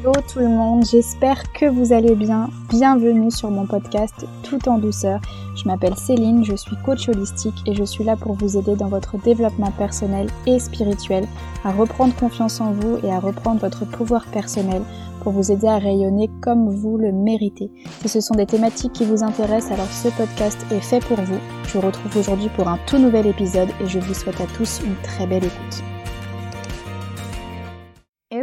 [0.00, 2.50] Hello tout le monde, j'espère que vous allez bien.
[2.68, 5.20] Bienvenue sur mon podcast Tout en douceur.
[5.56, 8.86] Je m'appelle Céline, je suis coach holistique et je suis là pour vous aider dans
[8.86, 11.26] votre développement personnel et spirituel,
[11.64, 14.82] à reprendre confiance en vous et à reprendre votre pouvoir personnel
[15.22, 17.72] pour vous aider à rayonner comme vous le méritez.
[18.02, 21.40] Si ce sont des thématiques qui vous intéressent, alors ce podcast est fait pour vous.
[21.66, 24.80] Je vous retrouve aujourd'hui pour un tout nouvel épisode et je vous souhaite à tous
[24.84, 25.82] une très belle écoute.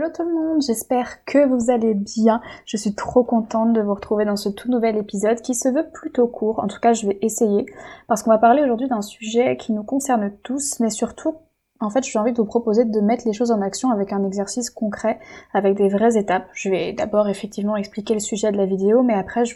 [0.05, 2.39] Hello tout le monde, j'espère que vous allez bien.
[2.67, 5.87] Je suis trop contente de vous retrouver dans ce tout nouvel épisode qui se veut
[5.91, 6.59] plutôt court.
[6.59, 7.65] En tout cas, je vais essayer
[8.07, 11.37] parce qu'on va parler aujourd'hui d'un sujet qui nous concerne tous, mais surtout
[11.81, 14.23] en fait, j'ai envie de vous proposer de mettre les choses en action avec un
[14.23, 15.19] exercice concret,
[15.53, 16.47] avec des vraies étapes.
[16.53, 19.55] Je vais d'abord effectivement expliquer le sujet de la vidéo, mais après je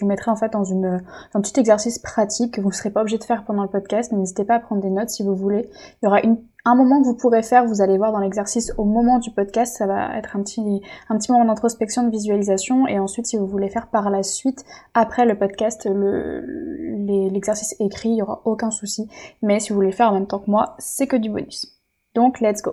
[0.00, 3.02] vous, mettrai en fait dans, une, un petit exercice pratique que vous ne serez pas
[3.02, 4.12] obligé de faire pendant le podcast.
[4.12, 5.68] N'hésitez pas à prendre des notes si vous voulez.
[6.02, 6.38] Il y aura une
[6.70, 9.76] un moment que vous pourrez faire, vous allez voir dans l'exercice au moment du podcast,
[9.76, 13.46] ça va être un petit, un petit moment d'introspection, de visualisation, et ensuite si vous
[13.46, 18.70] voulez faire par la suite, après le podcast, l'exercice le, écrit, il n'y aura aucun
[18.70, 19.08] souci,
[19.42, 21.80] mais si vous voulez faire en même temps que moi, c'est que du bonus.
[22.14, 22.72] Donc let's go.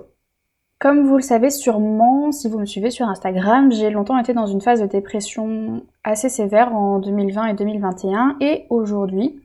[0.79, 4.45] Comme vous le savez sûrement, si vous me suivez sur Instagram, j'ai longtemps été dans
[4.45, 9.41] une phase de dépression assez sévère en 2020 et 2021 et aujourd'hui,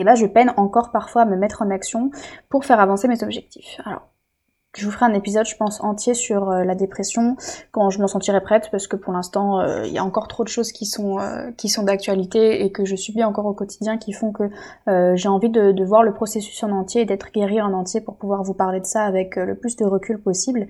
[0.00, 2.10] et bah je peine encore parfois à me mettre en action
[2.48, 3.80] pour faire avancer mes objectifs.
[3.84, 4.09] Alors,
[4.76, 7.36] je vous ferai un épisode, je pense, entier sur euh, la dépression
[7.72, 10.44] quand je m'en sentirai prête, parce que pour l'instant, euh, il y a encore trop
[10.44, 13.98] de choses qui sont euh, qui sont d'actualité et que je subis encore au quotidien,
[13.98, 14.44] qui font que
[15.16, 18.16] j'ai envie de, de, voir le processus en entier et d'être guérie en entier pour
[18.16, 20.68] pouvoir vous parler de ça avec le plus de recul possible.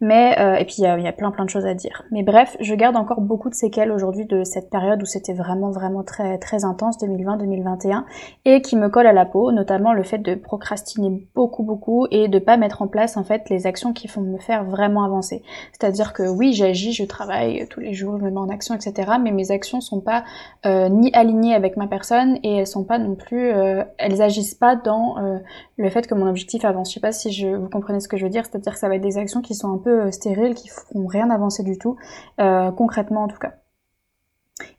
[0.00, 2.04] Mais et puis il y a, plein plein de choses à dire.
[2.10, 5.70] Mais bref, je garde encore beaucoup de séquelles aujourd'hui de cette période où c'était vraiment
[5.70, 8.04] vraiment très très intense 2020-2021
[8.44, 12.28] et qui me colle à la peau, notamment le fait de procrastiner beaucoup beaucoup et
[12.28, 15.42] de pas mettre en place en fait les actions qui font me faire vraiment avancer.
[15.72, 19.12] C'est-à-dire que oui, j'agis, je travaille tous les jours, je me mets en action, etc.
[19.20, 20.24] Mais mes actions sont pas
[20.66, 24.54] euh, ni alignées avec ma personne et elles sont pas non plus, euh, elles agissent
[24.54, 25.38] pas dans euh,
[25.76, 26.90] le fait que mon objectif avance.
[26.90, 28.88] Je sais pas si je, vous comprenez ce que je veux dire, c'est-à-dire que ça
[28.88, 31.96] va être des actions qui sont un peu stériles, qui font rien avancer du tout,
[32.38, 33.61] concrètement en tout cas.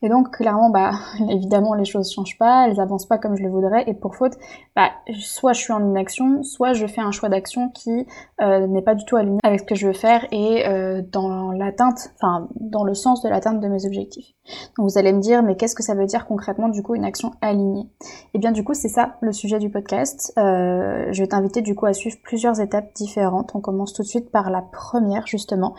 [0.02, 0.92] Et donc clairement, bah
[1.30, 4.34] évidemment les choses changent pas, elles avancent pas comme je le voudrais, et pour faute,
[4.76, 4.90] bah
[5.20, 8.08] soit je suis en inaction, soit je fais un choix d'action qui
[8.42, 11.52] euh, n'est pas du tout aligné avec ce que je veux faire et euh, dans
[11.52, 14.34] l'atteinte, enfin dans le sens de l'atteinte de mes objectifs.
[14.78, 17.06] Donc vous allez me dire, mais qu'est-ce que ça veut dire concrètement du coup une
[17.06, 17.88] action alignée?
[18.02, 20.34] Et eh bien du coup c'est ça le sujet du podcast.
[20.38, 23.52] Euh, je vais t'inviter du coup à suivre plusieurs étapes différentes.
[23.56, 25.76] On commence tout de suite par la première justement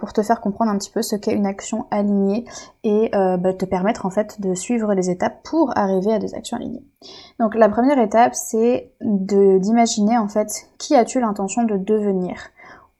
[0.00, 2.44] pour te faire comprendre un petit peu ce qu'est une action alignée
[2.84, 6.56] et bah, te permettre en fait de suivre les étapes pour arriver à des actions
[6.56, 6.84] alignées.
[7.38, 12.36] Donc la première étape c'est d'imaginer en fait qui as-tu l'intention de devenir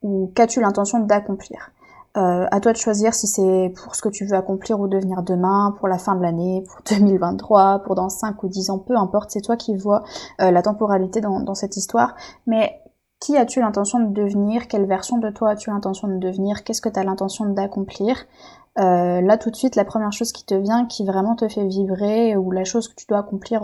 [0.01, 1.71] ou qu'as-tu l'intention d'accomplir.
[2.15, 5.23] Euh, à toi de choisir si c'est pour ce que tu veux accomplir ou devenir
[5.23, 8.95] demain, pour la fin de l'année, pour 2023, pour dans 5 ou 10 ans, peu
[8.95, 10.03] importe, c'est toi qui vois
[10.39, 12.15] euh, la temporalité dans, dans, cette histoire.
[12.45, 12.79] Mais
[13.23, 14.67] qui as-tu l'intention de devenir?
[14.67, 16.65] Quelle version de toi as-tu l'intention de devenir?
[16.65, 18.25] Qu'est-ce que tu as l'intention d'accomplir?
[18.79, 21.65] Euh, là tout de suite la première chose qui te vient, qui vraiment te fait
[21.65, 23.63] vibrer, ou la chose que tu dois accomplir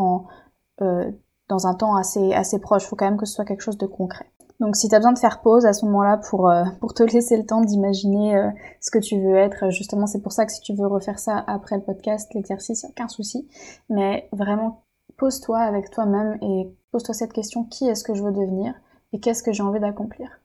[0.82, 1.12] euh,
[1.50, 3.86] dans un temps assez, assez proche, faut quand même que ce soit quelque chose de
[3.86, 4.32] concret.
[4.62, 7.04] Donc si tu as besoin de faire pause à ce moment-là pour, euh, pour te
[7.14, 10.62] laisser le temps d'imaginer ce que tu veux être, justement c'est pour ça que si
[10.62, 13.46] tu veux refaire ça après le podcast, l'exercice, aucun souci.
[13.90, 14.84] Mais vraiment
[15.18, 18.74] pose-toi avec toi-même et pose-toi cette question, qui est-ce que je veux devenir?
[19.14, 20.40] Et qu'est-ce que j'ai envie d'accomplir?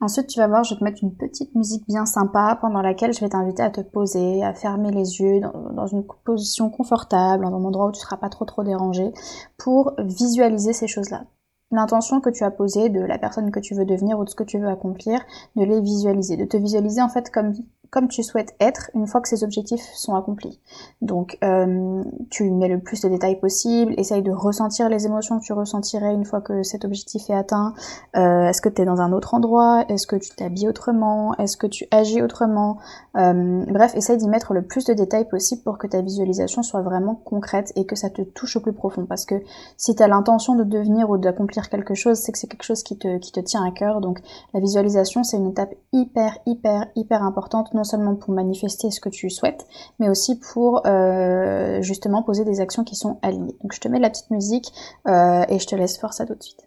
[0.00, 3.14] Ensuite, tu vas voir, je vais te mettre une petite musique bien sympa pendant laquelle
[3.14, 7.54] je vais t'inviter à te poser, à fermer les yeux dans, une position confortable, dans
[7.54, 9.12] un endroit où tu ne seras pas trop trop dérangé,
[9.56, 11.24] pour visualiser ces choses-là.
[11.70, 14.34] L'intention que tu as posée de la personne que tu veux devenir ou de ce
[14.34, 15.20] que tu veux accomplir,
[15.56, 17.54] de les visualiser, de te visualiser en fait comme
[17.94, 20.58] comme tu souhaites être une fois que ces objectifs sont accomplis.
[21.00, 25.44] Donc euh, tu mets le plus de détails possible, essaye de ressentir les émotions que
[25.44, 27.72] tu ressentirais une fois que cet objectif est atteint.
[28.16, 29.84] Euh, est-ce que tu es dans un autre endroit?
[29.88, 31.36] Est-ce que tu t'habilles autrement?
[31.36, 32.78] Est-ce que tu agis autrement?
[33.16, 36.82] Euh, Bref, essaye d'y mettre le plus de détails possible pour que ta visualisation soit
[36.82, 39.06] vraiment concrète et que ça te touche au plus profond.
[39.06, 39.36] Parce que
[39.76, 42.82] si tu as l'intention de devenir ou d'accomplir quelque chose, c'est que c'est quelque chose
[42.82, 44.00] qui te, qui te tient à cœur.
[44.00, 44.18] Donc
[44.52, 49.30] la visualisation, c'est une étape hyper, hyper, hyper importante seulement pour manifester ce que tu
[49.30, 49.66] souhaites,
[49.98, 53.56] mais aussi pour euh, justement poser des actions qui sont alignées.
[53.62, 54.72] Donc je te mets la petite musique
[55.06, 56.66] euh, et je te laisse faire ça tout de suite.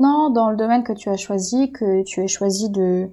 [0.00, 3.10] Maintenant, dans le domaine que tu as choisi, que tu aies choisi de,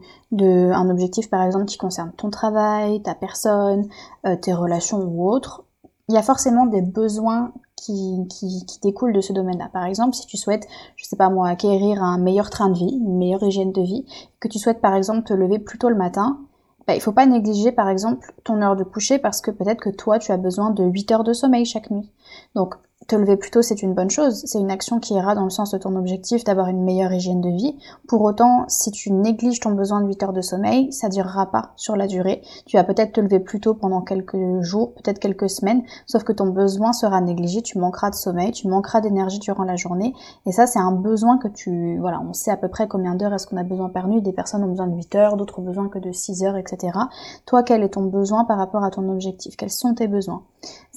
[0.71, 3.89] un objectif par exemple qui concerne ton travail, ta personne,
[4.25, 5.65] euh, tes relations ou autres,
[6.07, 9.69] il y a forcément des besoins qui, qui, qui découlent de ce domaine-là.
[9.73, 12.97] Par exemple, si tu souhaites, je sais pas moi, acquérir un meilleur train de vie,
[13.01, 14.05] une meilleure hygiène de vie,
[14.39, 16.39] que tu souhaites par exemple te lever plus tôt le matin,
[16.87, 19.89] bah, il faut pas négliger par exemple ton heure de coucher parce que peut-être que
[19.89, 22.09] toi tu as besoin de 8 heures de sommeil chaque nuit.
[22.55, 22.75] Donc
[23.05, 24.43] te lever plus tôt, c'est une bonne chose.
[24.45, 27.41] C'est une action qui ira dans le sens de ton objectif d'avoir une meilleure hygiène
[27.41, 27.77] de vie.
[28.07, 31.71] Pour autant, si tu négliges ton besoin de 8 heures de sommeil, ça durera pas
[31.75, 32.41] sur la durée.
[32.65, 36.33] Tu vas peut-être te lever plus tôt pendant quelques jours, peut-être quelques semaines, sauf que
[36.33, 40.13] ton besoin sera négligé, tu manqueras de sommeil, tu manqueras d'énergie durant la journée.
[40.45, 43.33] Et ça, c'est un besoin que tu, voilà, on sait à peu près combien d'heures
[43.33, 44.21] est-ce qu'on a besoin par nuit.
[44.21, 46.97] Des personnes ont besoin de 8 heures, d'autres ont besoin que de 6 heures, etc.
[47.45, 49.55] Toi, quel est ton besoin par rapport à ton objectif?
[49.55, 50.43] Quels sont tes besoins?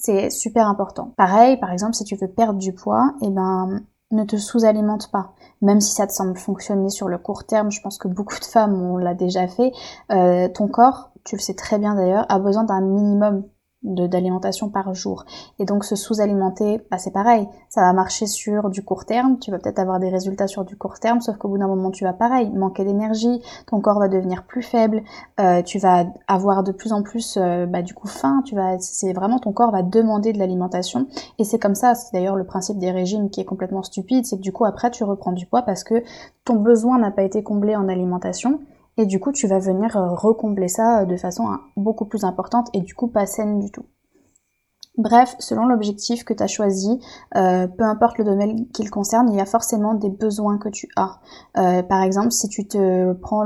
[0.01, 1.13] C'est super important.
[1.19, 5.35] Pareil, par exemple, si tu veux perdre du poids, eh ben, ne te sous-alimente pas.
[5.61, 8.45] Même si ça te semble fonctionner sur le court terme, je pense que beaucoup de
[8.47, 9.73] femmes on l'a déjà fait,
[10.11, 13.45] euh, ton corps, tu le sais très bien d'ailleurs, a besoin d'un minimum
[13.83, 15.25] d'alimentation par jour.
[15.59, 19.51] Et donc se sous-alimenter, bah c'est pareil, ça va marcher sur du court terme, tu
[19.51, 22.05] vas peut-être avoir des résultats sur du court terme, sauf qu'au bout d'un moment tu
[22.05, 25.03] vas pareil, manquer d'énergie, ton corps va devenir plus faible,
[25.41, 28.79] euh, tu vas avoir de plus en plus euh, bah, du coup faim, tu vas,
[28.79, 31.07] c'est vraiment ton corps va demander de l'alimentation.
[31.39, 34.37] Et c'est comme ça, c'est d'ailleurs le principe des régimes qui est complètement stupide, c'est
[34.37, 36.03] que du coup après tu reprends du poids parce que
[36.45, 38.61] ton besoin n'a pas été comblé en alimentation
[39.01, 42.69] et du coup, tu vas venir euh, recombler ça de façon hein, beaucoup plus importante
[42.75, 43.87] et du coup pas saine du tout.
[44.99, 47.01] Bref, selon l'objectif que tu as choisi,
[47.37, 50.89] euh, peu importe le domaine qu'il concerne, il y a forcément des besoins que tu
[50.97, 51.21] as.
[51.57, 53.45] Euh, par exemple, si tu te prends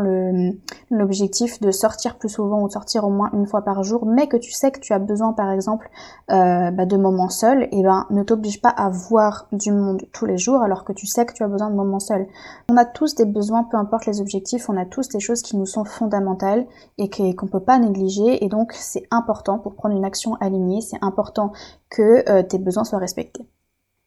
[0.90, 4.26] l'objectif de sortir plus souvent ou de sortir au moins une fois par jour, mais
[4.26, 5.90] que tu sais que tu as besoin, par exemple,
[6.30, 10.02] euh, bah, de moments seuls, et eh ben ne t'oblige pas à voir du monde
[10.14, 12.26] tous les jours alors que tu sais que tu as besoin de moments seuls.
[12.70, 15.58] On a tous des besoins, peu importe les objectifs, on a tous des choses qui
[15.58, 20.06] nous sont fondamentales et qu'on peut pas négliger, et donc c'est important pour prendre une
[20.06, 21.33] action alignée, c'est important
[21.90, 23.46] que euh, tes besoins soient respectés.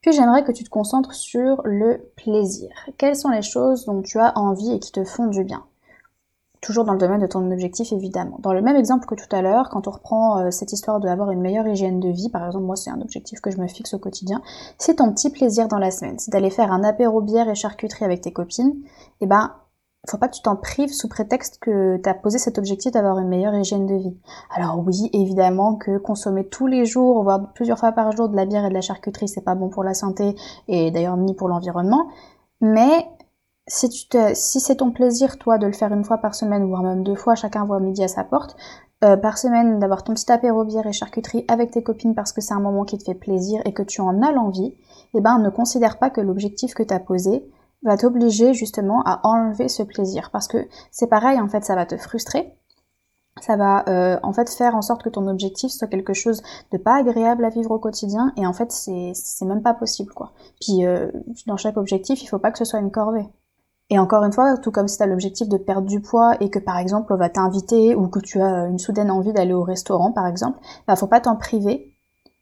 [0.02, 2.70] Puis j'aimerais que tu te concentres sur le plaisir.
[2.98, 5.64] Quelles sont les choses dont tu as envie et qui te font du bien?
[6.62, 8.38] Toujours dans le domaine de ton objectif évidemment.
[8.40, 11.32] Dans le même exemple que tout à l'heure, quand on reprend euh, cette histoire d'avoir
[11.32, 13.94] une meilleure hygiène de vie, par exemple moi c'est un objectif que je me fixe
[13.94, 14.42] au quotidien,
[14.78, 18.06] c'est ton petit plaisir dans la semaine, c'est d'aller faire un apéro bière et charcuterie
[18.06, 18.74] avec tes copines,
[19.22, 19.54] et eh ben
[20.10, 23.20] faut pas que tu t'en prives sous prétexte que tu as posé cet objectif d'avoir
[23.20, 24.18] une meilleure hygiène de vie.
[24.56, 28.46] Alors oui, évidemment que consommer tous les jours, voire plusieurs fois par jour de la
[28.46, 30.36] bière et de la charcuterie, c'est pas bon pour la santé
[30.68, 32.08] et d'ailleurs ni pour l'environnement.
[32.62, 33.08] Mais
[33.68, 33.90] si
[34.34, 37.16] si c'est ton plaisir, toi, de le faire une fois par semaine, voire même deux
[37.16, 38.56] fois, chacun voit midi à sa porte,
[39.04, 42.42] euh, par semaine, d'avoir ton petit apéro bière et charcuterie avec tes copines parce que
[42.42, 44.76] c'est un moment qui te fait plaisir et que tu en as l'envie,
[45.14, 47.48] eh ben, ne considère pas que l'objectif que tu as posé,
[47.84, 50.30] va t'obliger justement à enlever ce plaisir.
[50.32, 52.54] Parce que c'est pareil, en fait, ça va te frustrer.
[53.42, 56.42] Ça va euh, en fait faire en sorte que ton objectif soit quelque chose
[56.72, 60.32] de pas agréable à vivre au quotidien et en fait c'est même pas possible quoi.
[60.60, 61.12] Puis euh,
[61.46, 63.28] dans chaque objectif il faut pas que ce soit une corvée.
[63.90, 66.50] Et encore une fois, tout comme si tu as l'objectif de perdre du poids et
[66.50, 69.64] que par exemple on va t'inviter ou que tu as une soudaine envie d'aller au
[69.64, 71.94] restaurant par exemple, bah faut pas t'en priver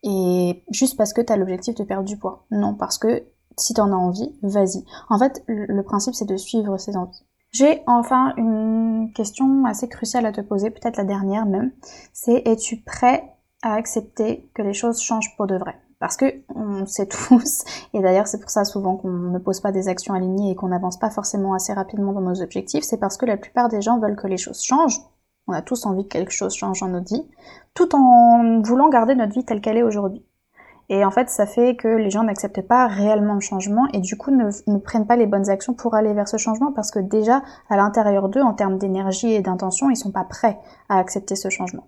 [0.03, 2.45] et juste parce que tu as l'objectif de perdre du poids.
[2.51, 3.23] Non, parce que
[3.57, 4.83] si t'en as envie, vas-y.
[5.09, 7.25] En fait, le principe c'est de suivre ses envies.
[7.55, 11.71] J'ai enfin une question assez cruciale à te poser, peut-être la dernière même.
[12.11, 15.79] C'est es-tu prêt à accepter que les choses changent pour de vrai?
[15.99, 19.71] Parce que on sait tous, et d'ailleurs c'est pour ça souvent qu'on ne pose pas
[19.71, 23.15] des actions alignées et qu'on n'avance pas forcément assez rapidement dans nos objectifs, c'est parce
[23.15, 24.99] que la plupart des gens veulent que les choses changent.
[25.47, 27.25] On a tous envie que quelque chose change dans notre vie,
[27.73, 30.25] tout en voulant garder notre vie telle qu'elle est aujourd'hui.
[30.89, 34.17] Et en fait, ça fait que les gens n'acceptent pas réellement le changement et du
[34.17, 36.99] coup ne, ne, prennent pas les bonnes actions pour aller vers ce changement parce que
[36.99, 41.35] déjà, à l'intérieur d'eux, en termes d'énergie et d'intention, ils sont pas prêts à accepter
[41.35, 41.87] ce changement.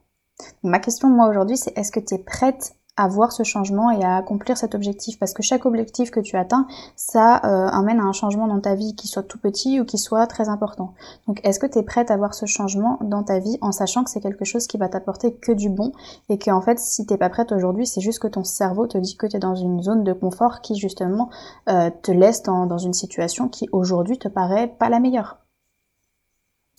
[0.63, 4.03] ma question, moi, aujourd'hui, c'est est-ce que tu es prête à voir ce changement et
[4.03, 5.19] à accomplir cet objectif.
[5.19, 8.75] Parce que chaque objectif que tu atteins ça euh, amène à un changement dans ta
[8.75, 10.93] vie qui soit tout petit ou qui soit très important.
[11.27, 14.03] Donc est-ce que tu es prête à voir ce changement dans ta vie en sachant
[14.03, 15.91] que c'est quelque chose qui va t'apporter que du bon
[16.29, 18.97] et que en fait si t'es pas prête aujourd'hui c'est juste que ton cerveau te
[18.97, 21.29] dit que tu es dans une zone de confort qui justement
[21.69, 25.37] euh, te laisse dans, dans une situation qui aujourd'hui te paraît pas la meilleure?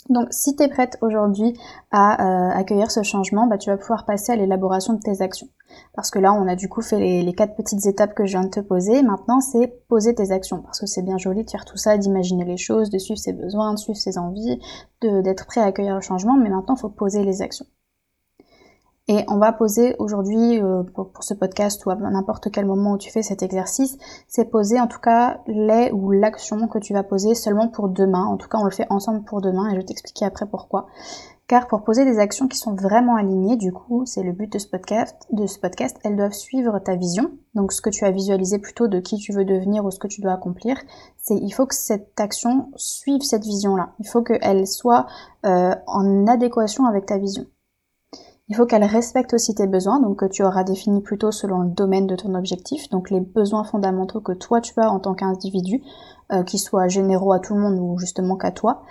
[0.08, 1.58] Donc si tu es prête aujourd'hui
[1.90, 5.48] à euh, accueillir ce changement, bah, tu vas pouvoir passer à l'élaboration de tes actions.
[5.94, 8.44] Parce que là, on a du coup fait les, quatre petites étapes que je viens
[8.44, 9.02] de te poser.
[9.02, 10.62] Maintenant, c'est poser tes actions.
[10.62, 13.32] Parce que c'est bien joli de faire tout ça, d'imaginer les choses, de suivre ses
[13.34, 14.60] besoins, de suivre ses envies,
[15.02, 16.36] d'être prêt à accueillir le changement.
[16.36, 17.66] Mais maintenant, il faut poser les actions.
[19.10, 22.98] Et on va poser aujourd'hui, euh, pour, ce podcast ou à n'importe quel moment où
[22.98, 23.96] tu fais cet exercice,
[24.28, 28.26] c'est poser en tout cas les ou l'action que tu vas poser seulement pour demain.
[28.26, 30.88] En tout cas, on le fait ensemble pour demain et je vais t'expliquer après pourquoi.
[31.46, 34.58] Car pour poser des actions qui sont vraiment alignées, du coup, c'est le but de
[34.58, 37.30] ce podcast, de ce podcast, elles doivent suivre ta vision.
[37.54, 40.08] Donc ce que tu as visualisé plutôt de qui tu veux devenir ou ce que
[40.08, 40.76] tu dois accomplir,
[41.16, 43.94] c'est il faut que cette action suive cette vision-là.
[44.00, 45.06] Il faut qu'elle soit
[45.46, 47.46] euh, en adéquation avec ta vision.
[48.50, 51.68] Il faut qu'elle respecte aussi tes besoins, donc que tu auras défini plutôt selon le
[51.68, 55.82] domaine de ton objectif, donc les besoins fondamentaux que toi tu as en tant qu'individu,
[56.32, 58.82] euh, qui soient généraux à tout le monde ou justement qu'à toi,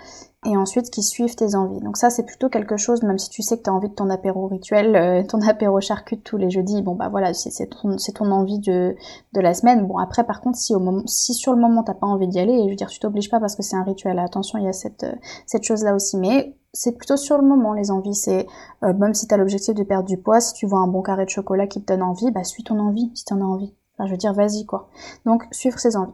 [0.46, 1.80] et ensuite qui suivent tes envies.
[1.80, 3.94] Donc ça c'est plutôt quelque chose, même si tu sais que tu as envie de
[3.94, 7.96] ton apéro rituel, euh, ton apéro charcut tous les jeudis, bon bah voilà, c'est ton,
[7.96, 8.94] ton envie de,
[9.32, 9.86] de la semaine.
[9.86, 12.38] Bon après par contre si au moment si sur le moment t'as pas envie d'y
[12.38, 14.68] aller, je veux dire tu t'obliges pas parce que c'est un rituel, attention il y
[14.68, 15.14] a cette, euh,
[15.46, 18.46] cette chose là aussi, mais c'est plutôt sur le moment les envies, c'est
[18.84, 21.02] euh, même si tu as l'objectif de perdre du poids, si tu vois un bon
[21.02, 23.74] carré de chocolat qui te donne envie, bah suis ton envie si t'en as envie.
[23.96, 24.88] Enfin je veux dire vas-y quoi.
[25.26, 26.12] Donc suivre ses envies.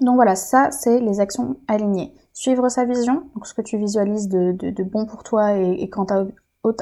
[0.00, 4.28] Donc voilà, ça c'est les actions alignées suivre sa vision, donc ce que tu visualises
[4.28, 6.26] de, bon pour toi et, quand tu as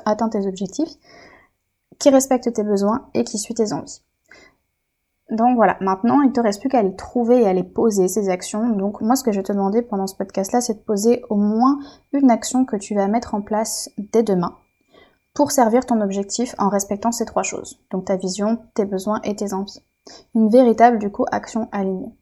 [0.04, 0.96] atteint tes objectifs,
[2.00, 4.02] qui respecte tes besoins et qui suit tes envies.
[5.30, 8.28] Donc voilà, maintenant il te reste plus qu'à les trouver et à les poser, ces
[8.28, 8.70] actions.
[8.70, 11.22] Donc moi ce que je vais te demander pendant ce podcast là, c'est de poser
[11.30, 11.78] au moins
[12.12, 14.56] une action que tu vas mettre en place dès demain
[15.34, 17.78] pour servir ton objectif en respectant ces trois choses.
[17.90, 19.82] Donc ta vision, tes besoins et tes envies.
[20.34, 22.12] Une véritable du coup action alignée.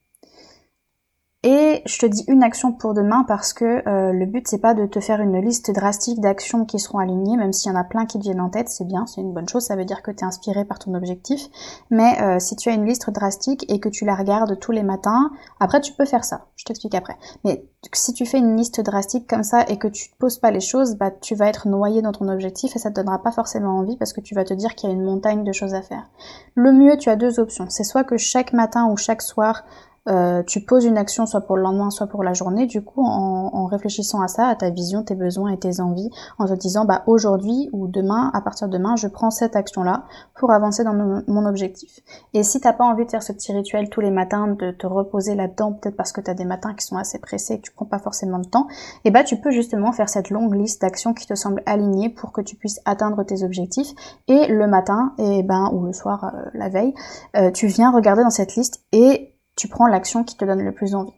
[1.42, 4.75] Et je te dis une action pour demain parce que euh, le but c'est pas
[4.75, 7.85] de te faire une liste drastique d'actions qui seront alignées, même s'il y en a
[7.85, 10.02] plein qui te viennent en tête, c'est bien, c'est une bonne chose, ça veut dire
[10.02, 11.49] que tu es inspiré par ton objectif.
[11.88, 14.82] Mais euh, si tu as une liste drastique et que tu la regardes tous les
[14.82, 15.30] matins,
[15.61, 17.16] après tu peux faire ça, je t'explique après.
[17.44, 20.50] Mais si tu fais une liste drastique comme ça et que tu te poses pas
[20.50, 23.32] les choses, bah tu vas être noyé dans ton objectif et ça te donnera pas
[23.32, 25.73] forcément envie parce que tu vas te dire qu'il y a une montagne de choses
[25.73, 26.11] à faire.
[26.54, 27.64] Le mieux, tu as deux options.
[27.70, 29.64] C'est soit que chaque matin ou chaque soir,
[30.09, 33.04] euh, tu poses une action soit pour le lendemain, soit pour la journée, du coup,
[33.04, 36.85] en, réfléchissant à ça, à ta vision, tes besoins et tes envies, en te disant,
[36.85, 40.04] bah aujourd'hui ou demain, à partir de demain, je prends cette action-là
[40.35, 42.00] pour avancer dans mon, objectif.
[42.35, 44.87] Et si t'as pas envie de faire ce petit rituel tous les matins, de te
[44.87, 47.62] reposer là-dedans, peut-être parce que tu as des matins qui sont assez pressés et que
[47.62, 50.54] tu prends pas forcément le temps, et eh bah tu peux justement faire cette longue
[50.54, 53.95] liste d'actions qui te semblent alignées pour que tu puisses atteindre tes objectifs.
[54.28, 56.95] Et le matin, et ben ou le soir, euh, la veille,
[57.37, 60.73] euh, tu viens regarder dans cette liste et tu prends l'action qui te donne le
[60.73, 61.12] plus envie,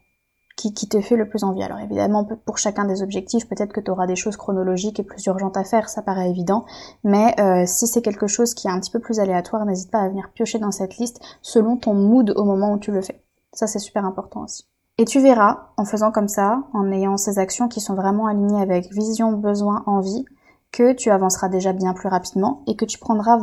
[0.56, 1.62] qui, te fait le plus envie.
[1.62, 5.24] Alors évidemment, pour chacun des objectifs, peut-être que tu auras des choses chronologiques et plus
[5.26, 6.64] urgentes à faire, ça paraît évident,
[7.04, 10.00] mais euh, si c'est quelque chose qui est un petit peu plus aléatoire, n'hésite pas
[10.00, 13.22] à venir piocher dans cette liste selon ton mood au moment où tu le fais.
[13.52, 14.64] Ça c'est super important aussi.
[14.98, 18.60] Et tu verras, en faisant comme ça, en ayant ces actions qui sont vraiment alignées
[18.60, 20.24] avec vision, besoin, envie,
[20.72, 23.38] que tu avanceras déjà bien plus rapidement et que tu prendras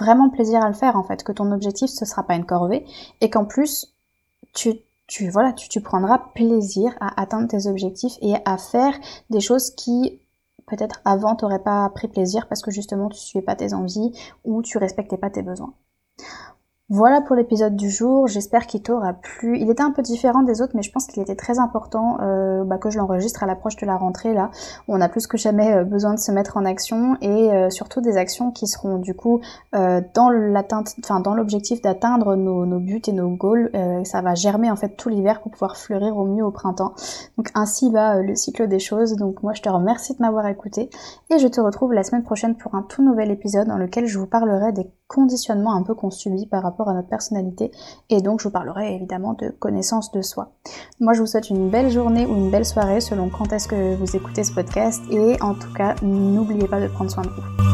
[0.00, 2.86] vraiment plaisir à le faire en fait, que ton objectif ce sera pas une corvée
[3.20, 3.97] et qu'en plus
[4.54, 4.74] tu,
[5.06, 8.94] tu, voilà, tu, tu prendras plaisir à atteindre tes objectifs et à faire
[9.30, 10.20] des choses qui
[10.66, 14.12] peut-être avant t'aurais pas pris plaisir parce que justement tu suivais pas tes envies
[14.44, 15.72] ou tu respectais pas tes besoins.
[16.90, 19.58] Voilà pour l'épisode du jour, j'espère qu'il t'aura plu.
[19.58, 22.64] Il était un peu différent des autres, mais je pense qu'il était très important euh,
[22.64, 24.50] bah, que je l'enregistre à l'approche de la rentrée là.
[24.88, 27.68] Où on a plus que jamais euh, besoin de se mettre en action et euh,
[27.68, 29.42] surtout des actions qui seront du coup
[29.74, 33.70] dans l'atteinte, enfin dans l'objectif d'atteindre nos, buts et nos goals.
[34.04, 36.94] ça va germer en fait tout l'hiver pour pouvoir fleurir au mieux au printemps.
[37.36, 39.16] Donc ainsi va le cycle des choses.
[39.16, 40.88] Donc moi je te remercie de m'avoir écouté
[41.30, 44.18] et je te retrouve la semaine prochaine pour un tout nouvel épisode dans lequel je
[44.18, 47.72] vous parlerai des conditionnements un peu qu'on subit par à notre personnalité
[48.10, 50.52] et donc je vous parlerai évidemment de connaissance de soi.
[51.00, 53.96] Moi je vous souhaite une belle journée ou une belle soirée selon quand est-ce que
[53.96, 57.67] vous écoutez ce podcast et en tout cas n'oubliez pas de prendre soin de vous.